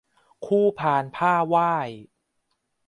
[0.45, 1.73] คู่พานผ้าไหว้